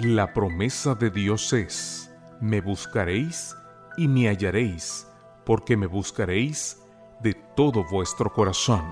[0.00, 2.08] La promesa de Dios es,
[2.40, 3.56] me buscaréis
[3.96, 5.08] y me hallaréis,
[5.44, 6.78] porque me buscaréis
[7.20, 8.84] de todo vuestro corazón.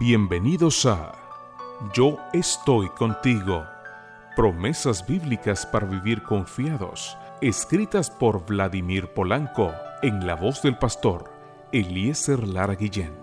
[0.00, 1.12] Bienvenidos a
[1.94, 3.64] Yo estoy contigo.
[4.34, 9.72] Promesas bíblicas para vivir confiados, escritas por Vladimir Polanco,
[10.02, 11.30] en la voz del pastor
[11.70, 13.14] Eliezer Lara Guillén.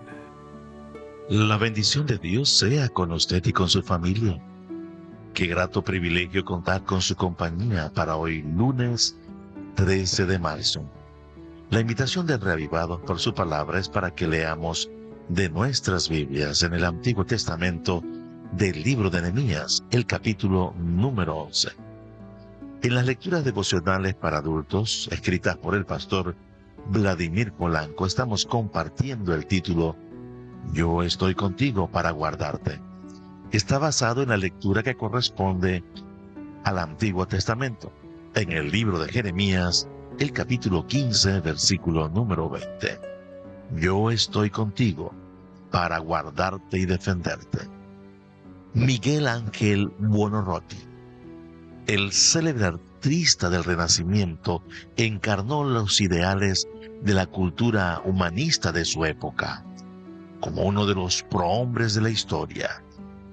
[1.28, 4.40] La bendición de Dios sea con usted y con su familia.
[5.34, 9.16] Qué grato privilegio contar con su compañía para hoy lunes
[9.74, 10.84] 13 de marzo.
[11.70, 14.88] La invitación del reavivado por su palabra es para que leamos
[15.28, 18.00] de nuestras Biblias en el Antiguo Testamento
[18.52, 21.70] del libro de Nehemías, el capítulo número 11.
[22.82, 26.36] En las lecturas devocionales para adultos, escritas por el pastor
[26.90, 29.96] Vladimir Polanco, estamos compartiendo el título
[30.72, 32.93] Yo estoy contigo para guardarte
[33.56, 35.84] está basado en la lectura que corresponde
[36.64, 37.92] al Antiguo Testamento,
[38.34, 39.88] en el libro de Jeremías,
[40.18, 43.00] el capítulo 15, versículo número 20.
[43.76, 45.14] Yo estoy contigo
[45.70, 47.68] para guardarte y defenderte.
[48.72, 50.78] Miguel Ángel Buonarroti,
[51.86, 54.64] el célebre artista del Renacimiento,
[54.96, 56.66] encarnó los ideales
[57.02, 59.64] de la cultura humanista de su época.
[60.40, 62.82] Como uno de los prohombres de la historia,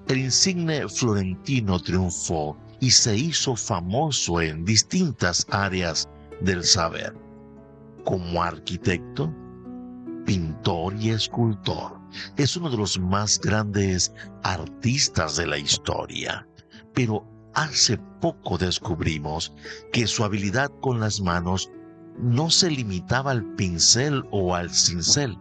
[0.07, 6.09] el insigne florentino triunfó y se hizo famoso en distintas áreas
[6.41, 7.15] del saber,
[8.03, 9.33] como arquitecto,
[10.25, 11.99] pintor y escultor.
[12.37, 16.47] Es uno de los más grandes artistas de la historia,
[16.93, 19.53] pero hace poco descubrimos
[19.93, 21.71] que su habilidad con las manos
[22.17, 25.37] no se limitaba al pincel o al cincel,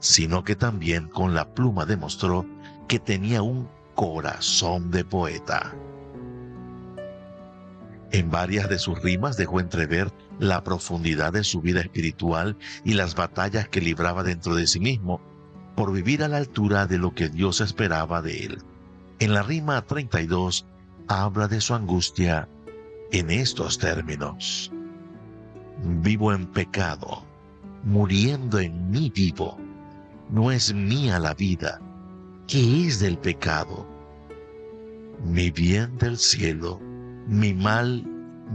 [0.00, 2.46] sino que también con la pluma demostró
[2.88, 3.68] que tenía un
[4.00, 5.74] corazón de poeta.
[8.12, 13.14] En varias de sus rimas dejó entrever la profundidad de su vida espiritual y las
[13.14, 15.20] batallas que libraba dentro de sí mismo
[15.76, 18.62] por vivir a la altura de lo que Dios esperaba de él.
[19.18, 20.64] En la rima 32
[21.06, 22.48] habla de su angustia
[23.12, 24.72] en estos términos.
[25.84, 27.22] Vivo en pecado,
[27.84, 29.58] muriendo en mí vivo.
[30.30, 31.82] No es mía la vida,
[32.46, 33.89] ¿qué es del pecado?
[35.24, 36.80] Mi bien del cielo,
[37.26, 38.04] mi mal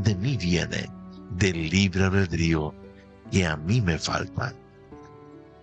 [0.03, 0.89] de mí viene,
[1.37, 2.73] del libre albedrío
[3.31, 4.53] que a mí me falta.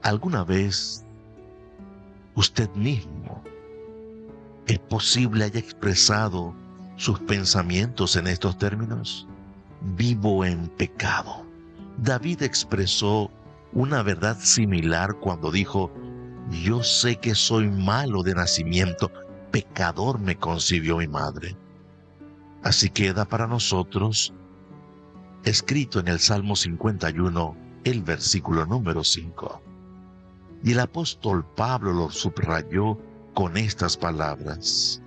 [0.03, 1.05] ¿Alguna vez
[2.35, 3.43] usted mismo
[4.67, 6.55] es posible haya expresado
[6.97, 9.27] sus pensamientos en estos términos?
[9.97, 11.45] Vivo en pecado.
[11.99, 13.31] David expresó
[13.73, 15.93] una verdad similar cuando dijo,
[16.65, 19.11] yo sé que soy malo de nacimiento,
[19.53, 21.57] pecador me concibió mi madre.
[22.65, 24.33] Así queda para nosotros
[25.45, 29.63] escrito en el Salmo 51, el versículo número 5.
[30.65, 32.99] Y el apóstol Pablo lo subrayó
[33.35, 35.03] con estas palabras.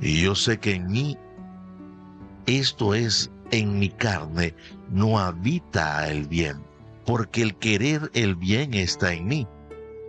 [0.00, 1.18] Y yo sé que en mí,
[2.46, 4.54] esto es, en mi carne,
[4.90, 6.62] no habita el bien,
[7.06, 9.48] porque el querer el bien está en mí,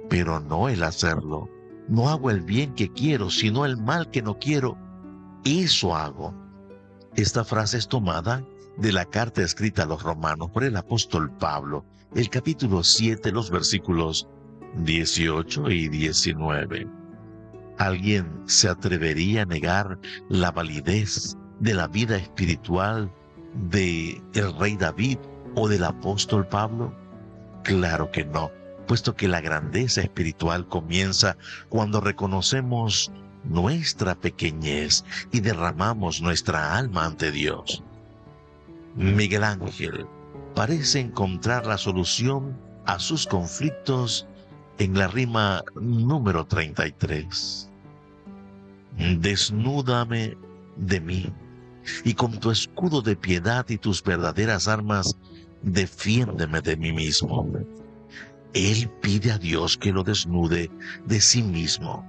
[0.10, 1.50] pero no el hacerlo.
[1.88, 4.78] No hago el bien que quiero, sino el mal que no quiero.
[5.44, 6.34] Eso hago.
[7.16, 8.44] Esta frase es tomada
[8.78, 11.86] de la carta escrita a los romanos por el apóstol Pablo,
[12.16, 14.28] el capítulo 7, los versículos
[14.78, 16.88] 18 y 19.
[17.78, 23.12] ¿Alguien se atrevería a negar la validez de la vida espiritual
[23.70, 25.20] de el rey David
[25.56, 26.94] o del apóstol Pablo?
[27.64, 28.52] Claro que no
[28.86, 31.38] puesto que la grandeza espiritual comienza
[31.70, 33.12] cuando reconocemos
[33.44, 37.84] nuestra pequeñez y derramamos nuestra alma ante Dios.
[38.96, 40.08] Miguel Ángel
[40.56, 44.28] parece encontrar la solución a sus conflictos
[44.78, 47.70] en la rima número 33.
[49.20, 50.38] Desnúdame
[50.78, 51.34] de mí,
[52.04, 55.18] y con tu escudo de piedad y tus verdaderas armas,
[55.62, 57.50] defiéndeme de mí mismo.
[58.56, 60.72] Él pide a Dios que lo desnude
[61.06, 62.08] de sí mismo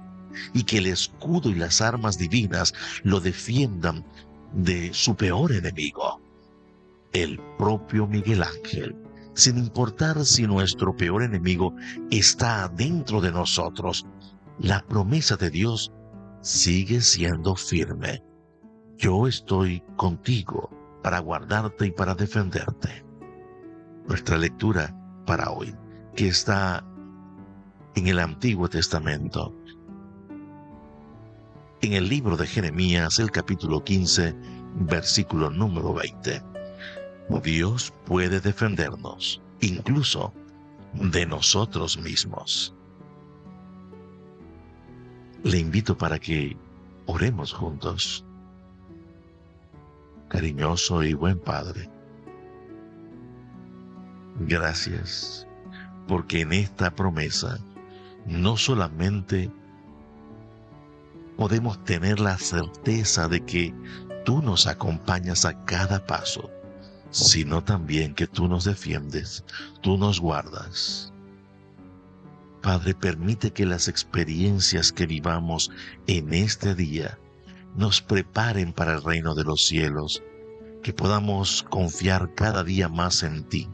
[0.53, 2.73] y que el escudo y las armas divinas
[3.03, 4.05] lo defiendan
[4.53, 6.21] de su peor enemigo,
[7.11, 8.95] el propio Miguel Ángel,
[9.33, 11.75] sin importar si nuestro peor enemigo
[12.11, 14.05] está dentro de nosotros.
[14.57, 15.91] La promesa de Dios
[16.41, 18.23] sigue siendo firme.
[18.97, 20.69] Yo estoy contigo
[21.03, 23.03] para guardarte y para defenderte.
[24.07, 24.95] Nuestra lectura
[25.25, 25.75] para hoy
[26.17, 26.83] que está
[27.93, 29.55] en el Antiguo Testamento.
[31.81, 34.35] En el libro de Jeremías, el capítulo 15,
[34.89, 36.41] versículo número 20.
[37.43, 40.33] Dios puede defendernos, incluso
[40.95, 42.73] de nosotros mismos.
[45.43, 46.57] Le invito para que
[47.05, 48.25] oremos juntos.
[50.29, 51.87] Cariñoso y buen Padre,
[54.39, 55.46] gracias
[56.07, 57.59] porque en esta promesa
[58.25, 59.51] no solamente
[61.37, 63.73] podemos tener la certeza de que
[64.25, 66.49] tú nos acompañas a cada paso,
[67.11, 69.43] sino también que tú nos defiendes,
[69.81, 71.13] tú nos guardas.
[72.61, 75.71] Padre, permite que las experiencias que vivamos
[76.07, 77.17] en este día
[77.75, 80.23] nos preparen para el reino de los cielos,
[80.81, 83.69] que podamos confiar cada día más en ti.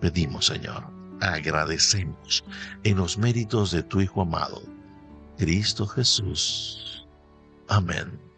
[0.00, 0.91] Pedimos, Señor,
[1.22, 2.44] agradecemos
[2.82, 4.62] en los méritos de tu Hijo amado,
[5.38, 7.06] Cristo Jesús.
[7.68, 8.31] Amén.